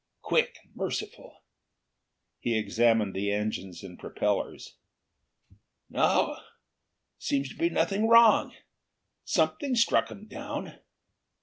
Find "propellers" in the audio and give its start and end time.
3.99-4.77